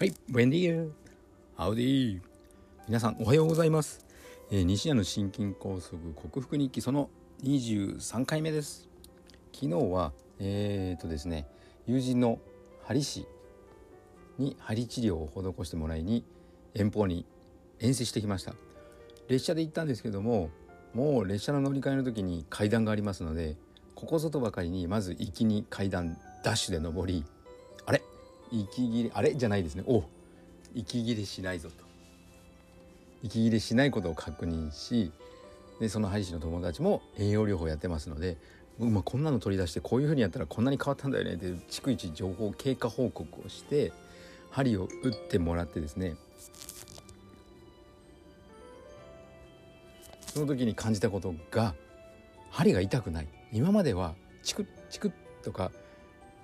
[0.00, 0.90] はい、ブエンディー
[1.58, 2.20] ハウディー
[2.88, 4.06] 皆さんおはようございます、
[4.50, 7.10] えー、西谷の心筋梗塞克服日記その
[7.44, 8.88] 23回目です。
[9.52, 11.46] 昨日はえー、っとですね
[11.86, 12.38] 友人の
[12.82, 13.26] 針師
[14.38, 15.28] に針治療を
[15.58, 16.24] 施してもらいに
[16.72, 17.26] 遠方に
[17.78, 18.54] 遠征してきました。
[19.28, 20.48] 列車で行ったんですけども
[20.94, 23.58] もう列車の乗り換えの時に階段がありますので
[23.94, 27.22] ここぞとばかりにまず行きに階段ダッシュで登り
[28.52, 29.34] 息切れあれ？
[29.34, 29.84] じゃないですね。
[29.86, 30.04] お
[30.74, 31.84] 息切れしないぞと。
[33.22, 35.12] 息切れしないことを確認し
[35.78, 38.36] でその歯医師の友達も栄養療法やってますので、
[38.78, 43.92] まあ、こんなの取り出してこういうふうにやったらこんなに変わったんだよねって逐一情報経過報告をして
[44.50, 46.16] 針を打ってもらってですね。
[50.32, 51.74] その時に感じたことが
[52.50, 53.28] 針が痛くない。
[53.52, 55.72] 今まではチクッチクッとか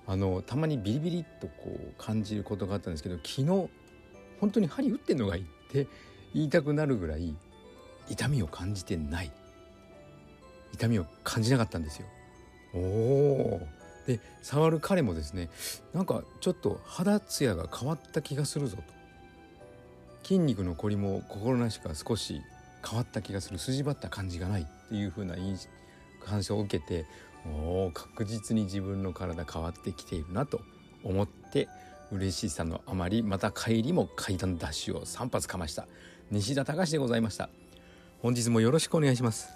[0.06, 3.46] あのたまにビリビリっとこう感じることがあったんですけど昨日
[4.40, 5.86] 本当に針打ってんのがいいって
[6.34, 7.34] 言いたくなるぐらい
[8.08, 9.32] 痛みを感じてない。
[10.72, 12.06] 痛みを感じなかったんですよ。
[12.74, 13.60] おお
[14.06, 15.48] で触る彼もですね
[15.92, 18.82] なんかちょっと肌ツヤが変わった気がするぞと。
[20.22, 22.42] 筋肉のこりも心なしか少し
[22.88, 23.58] 変わった気がする。
[23.58, 25.36] 筋張った感じがないっていう風な
[26.24, 27.06] 感想を受けて
[27.64, 30.60] お確実に自分の体変わってきているなと
[31.04, 31.68] 思って
[32.12, 35.86] 嬉しさのあまりまた帰りも階段ダッシュを3発かました。
[36.30, 37.48] 西田隆でございました。
[38.22, 39.48] 本日もよろしくお願いします。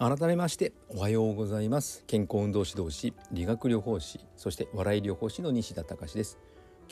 [0.00, 2.04] 改めましておはようございます。
[2.06, 6.38] 健康運動指導士理学療法士そして笑い療法士の西田隆です。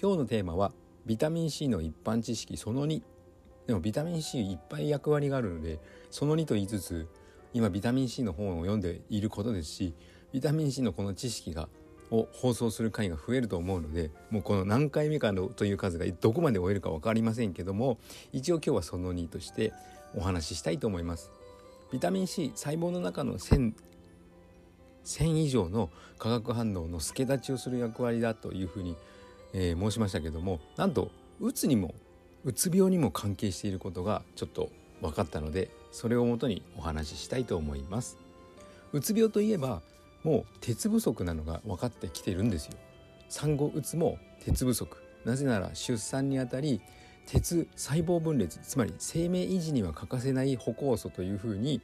[0.00, 0.72] 今日のテーマは
[1.06, 3.00] ビタミン C の一般知識その2
[3.66, 5.78] でもビタミン C いっぱい役割があるので
[6.10, 7.08] その2と言いつつ
[7.52, 9.94] 今ビタミン C の本を読んでいることですし
[10.32, 11.68] ビタミン C のこの知識が
[12.10, 17.98] を放送する回が増えると思うのでもうこの何回目かのという数がどこまで終えるか分かりませんけども
[18.32, 19.72] 一応今日はその2として
[20.14, 21.30] お話ししたいと思います。
[21.92, 23.72] ビタミン C 細胞の中の1000
[25.04, 28.96] 以上の化学反応の助立ちをする役割だというふうに、
[29.52, 31.10] えー、申しましたけどもなんと
[31.40, 31.94] うつにも
[32.46, 34.70] うつ病にも関係していることがちょっと
[35.02, 38.18] 分かったのでそれをもとにお話ししたいと思います。
[38.92, 39.82] うつ病といえば
[40.22, 42.74] もう鉄不足なのが分かってきてるんですよ。
[43.28, 46.80] 産後うつも鉄不足なぜなら出産にあたり
[47.26, 51.80] 鉄細胞分裂つまり生命維持には欠かせない歩行素というふうに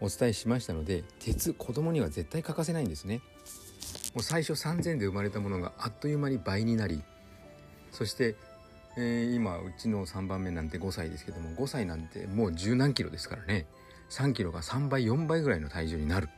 [0.00, 3.22] お伝えしましたので鉄子供には絶対欠かせないんですね
[4.14, 7.02] もう最初3,000で生まれたものがあっという間に倍になり
[7.90, 8.36] そして、
[8.96, 13.66] えー、今うちの3番目なんて5歳ですけども5歳なんてもう十何キロですからね。
[14.10, 16.28] 3キロが3倍4倍ぐらいの体重になる。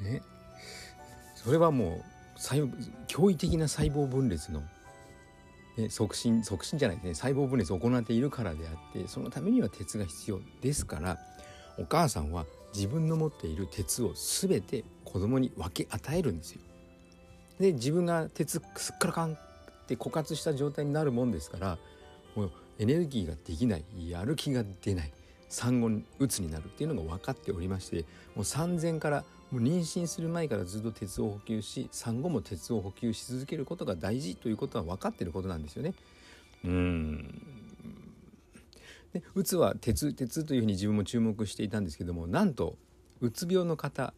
[0.00, 0.22] ね。
[1.34, 2.02] それはも
[2.36, 2.38] う
[3.08, 4.62] 驚異的な細胞分裂の
[5.76, 7.14] ね、促進促進じゃないですね。
[7.14, 11.18] 細胞分裂を行っているからであってそのためには鉄が必要ですから
[11.78, 12.44] お母さんは
[12.74, 16.60] 自分の持っている鉄を全て子供に分け与えるんですよ。
[17.58, 19.38] で自分が鉄すっからかん
[19.82, 21.78] って枯渇した状態になるもんですから
[22.34, 25.12] もうエネルギーができないやる気が出ない
[25.48, 28.04] 産後に鬱になるっていうのが分かっておりまして
[28.34, 35.92] もう産前からもう妊娠する前からずっと鉄を補給し産後も鉄を補給し続けることが大事ということは分かっていることなんですよね。
[36.64, 37.42] うん。
[39.12, 42.76] でうつは鉄鉄というふうに自分も注目していたんですけどもなんと
[43.20, 44.14] うつ病の方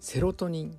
[0.00, 0.78] セロトニン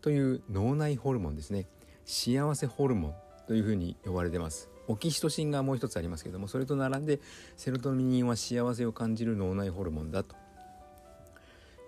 [0.00, 1.66] という脳内ホルモンですね。
[2.04, 3.14] 幸せホルモン。
[3.50, 4.70] というふうに呼ばれてます。
[4.86, 7.18] オキシトシンがもう一つありますけどもそれと並んで
[7.56, 10.36] セロトニンは幸せを感じる脳内ホルモンだと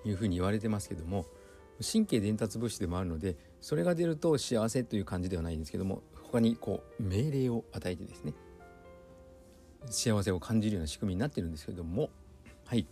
[0.04, 1.24] いうふうに言われてますけども
[1.80, 8.34] 神経伝達物質でもあるのでそれが出ると幸せという感じではないんですけども他にこう命令を与えてですね
[9.86, 12.10] 幸せを感じるような仕組みになってるんですけども
[12.66, 12.86] はい。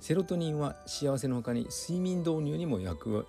[0.00, 3.26] セロトニンは幸せの他に睡眠導入にも役割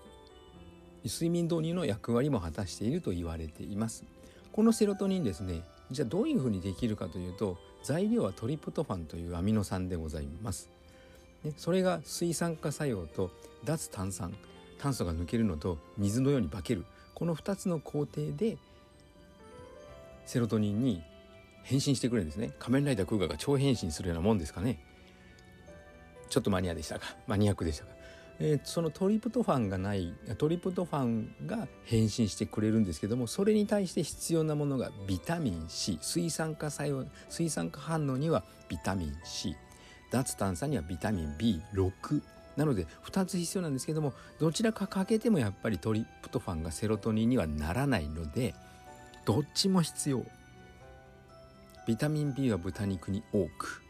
[1.03, 4.05] 睡眠導入の役割も果たしていると言われています。
[4.51, 5.61] このセロトニンですね。
[5.91, 10.69] じゃあどういうふうにできるかというと材料はトリプトファンというアミノ酸でございます。
[11.57, 13.31] それが水酸化作用と
[13.63, 14.33] 脱炭酸
[14.77, 16.85] 炭素が抜けるのと水のように化ける。
[17.13, 18.57] この2つの工程で
[20.25, 21.03] セロトニンに
[21.63, 22.53] 変身してくれるんですね。
[22.57, 24.79] 仮面ライダークーガが超変身するようなもんですかね。
[26.29, 27.15] ちょっとマニアでしたか？
[27.27, 27.91] マニアックでしたか、
[28.43, 39.55] えー、そのトリプトファンがないトリプトファンが変身してくれるんですけどもそれに対して必要なものがビタミン C 水酸化作用水酸化反応にはビタミン C
[40.11, 42.21] 脱炭酸にはビタミン B6
[42.57, 48.55] なので2つ必要なんですけどもどちらか欠けてもやっぱりトリプトファンがセロトニンにはならないので
[49.23, 50.25] どっちも必要。
[51.87, 53.83] ビタミン B は豚肉に多く。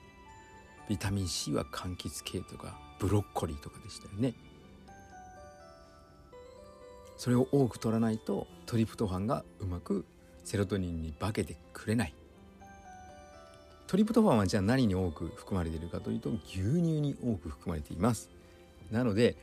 [0.89, 2.77] ビタミン C は柑橘系とか。
[3.01, 4.35] ブロッコリーとかでしたよね。
[7.17, 10.05] それを多く取らないとトリプトファンがうまく
[10.43, 12.13] セロトニンに化けてくれない。
[13.87, 18.29] トリプトファンはじゃあ何に多く含まれているかというと牛乳に多く含まれています。
[18.91, 19.35] なので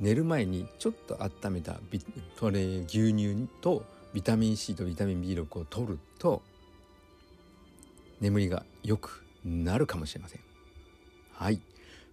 [0.00, 2.00] 寝る前にちょっと温めたビ
[2.36, 3.84] トレ牛乳と
[4.14, 6.40] ビタミン C とビタミン B6 を取ると
[8.20, 10.40] 眠りが良くなるかもしれません。
[11.34, 11.60] はい。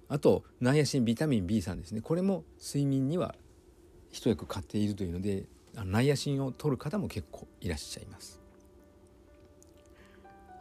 [0.09, 2.01] あとナイアシンビタミン B3 ですね。
[2.01, 3.36] これも睡眠には
[4.09, 8.42] 一役買っているというのでナイアシンを取る方も結構いらっしゃいます。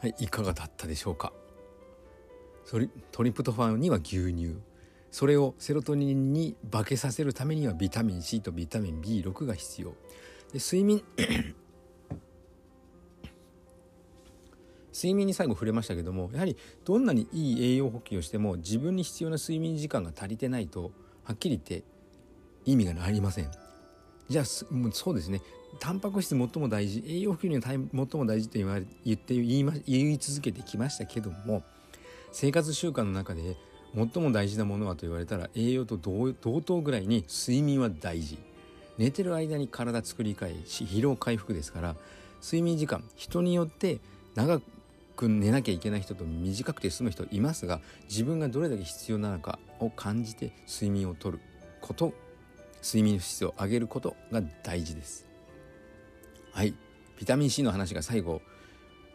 [0.00, 1.32] はいいかがだったでしょうか。
[2.64, 4.56] それトリプトファンには牛乳。
[5.12, 9.94] それをセロトニンに化けさせるためにはビタミン C とビタミン B6 が必要。
[10.52, 11.02] で睡眠
[14.96, 16.56] 睡眠に最後触れましたけどもやはり
[16.87, 20.90] どんなにいい栄養補給をしても自分に必要な睡眠時間が足りてないと
[21.25, 21.87] はっきり言って
[22.64, 23.50] 意味がありません。
[24.28, 25.43] じゃあもうそうですね。
[25.78, 31.62] タンパク質最も大事栄養補給には最も大事と言われ言って言いま言い続けてきましたけども
[32.32, 33.56] 生活習慣の中で
[33.94, 36.32] 最も大事なものはと言われたら栄養と同
[36.62, 38.38] 等ぐらいに睡眠は大事。
[38.96, 41.96] 寝てる間に体作り変えし疲労回復ですから
[42.43, 43.98] 睡眠時間人によって
[44.34, 44.75] 長く
[45.17, 51.41] く寝なきゃいけない人と短くて済む人いますが自分がどれだけ必要なのかを感じて睡眠をとる
[51.81, 52.13] こと
[52.83, 55.27] 睡眠の質を上げることが大事です。
[56.53, 56.75] はい。
[57.19, 58.43] ビタミン C の話が最後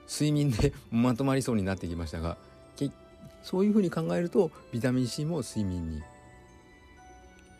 [0.10, 2.38] 睡眠でまとまりそうになってきましたが
[3.44, 6.02] そういうふうに考えるとビタミン C も睡眠に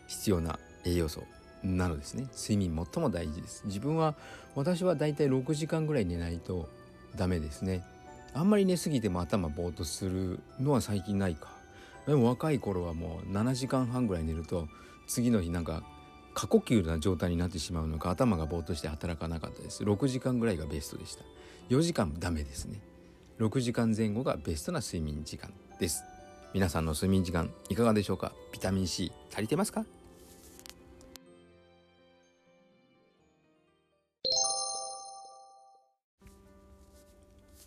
[0.06, 1.24] 必要な栄養素
[1.62, 2.26] なのですね。
[2.36, 3.62] 睡眠最も大事です。
[3.66, 4.14] 自分は
[4.54, 6.68] 私はだいたい6時間ぐらい寝ないと
[7.16, 7.84] ダメですね。
[8.34, 11.48] あんまり寝すぎても頭ぼーっとするのは最近ないか。
[12.06, 14.68] でも若い頃はもう7時間半ぐらい寝ると
[15.06, 15.84] 次の日なんか
[16.34, 19.84] 過呼吸な状態になってしまうのか頭がぼーっとして働かなかったです。
[19.84, 21.24] 6時間ぐらいがベストでした。
[21.68, 22.80] 4時間ダメですね。
[23.38, 26.02] 6時間前後がベストな睡眠時間です。
[26.54, 28.32] 皆さんの睡眠時間いかがでしょうか？
[28.50, 29.84] ビタミン C 足りてますか？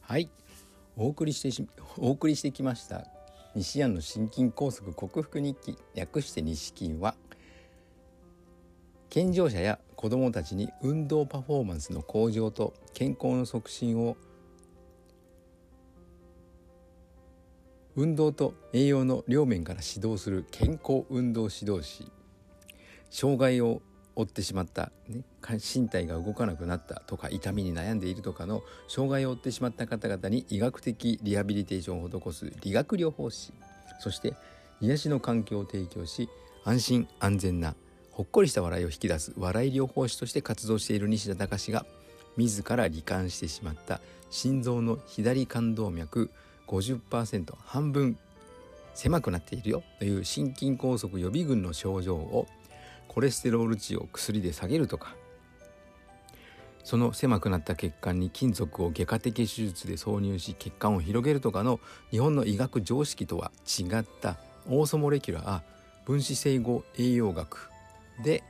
[0.02, 0.30] はい。
[0.98, 1.64] お送りして
[1.98, 3.06] お送りしてきました
[3.56, 7.16] 西安の心筋梗塞克服日記略して西筋は
[9.10, 14.18] 健常者や子どもたちに運動パフォーマンスの向上と健康の促進を
[17.96, 22.12] 運動と栄養の両面から指導する健康運動指導士。
[23.10, 23.82] 障害を
[24.16, 25.22] 負ってしまった、ね、
[25.76, 33.54] 身体が動かなくなったとか痛みに悩んでいるとかの障害を負ってしまった方々に医学的リハビリテーションを施す理学療法士
[34.00, 34.34] そして
[34.82, 36.30] 癒しの環境を提供し
[36.64, 37.76] 安心安全な
[38.12, 41.86] ほっこりした笑いを引き出す笑い療法士として活動している西田隆が
[42.38, 46.30] 自ら罹患してしまった心臓の左冠動脈
[46.68, 48.18] 50%半分
[48.94, 52.48] 狭くなっているよという心筋梗塞予備軍の症状を
[53.16, 55.16] コレステロール値を薬で下げるとか。
[56.84, 61.80] その狭くなった血管に金属を外科的手術で挿入し血管を広げるとかの
[62.12, 64.36] 日本の医学常識とは違った。
[64.68, 65.62] オーソモレキュラー
[66.06, 67.70] 分子整合栄養学
[68.22, 68.44] で。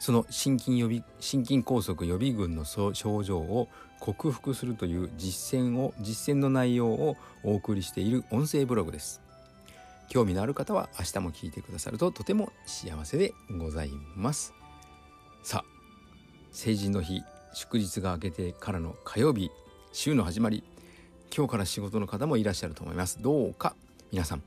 [0.00, 3.68] その心筋予備心筋梗塞予備軍の症状を
[4.00, 9.27] 克服するという実践を実践の内容をお送りしている音声ブログです。
[10.08, 14.54] 興味のある方は明日も聞いてくださるととても幸せでございます。
[15.42, 15.78] さあ
[16.52, 17.22] 成人の日
[17.52, 19.50] 祝日が明けてからの火曜日
[19.92, 20.64] 週の始まり
[21.34, 23.22] 今日から仕事の方もいらっしゃると思います。
[23.22, 23.74] どうか
[24.12, 24.42] 皆さん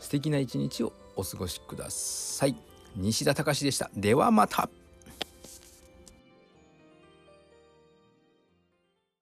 [0.00, 2.56] 素敵な一日をお過ごしください。
[2.96, 3.90] 西田隆でした。
[3.94, 4.68] ではまた。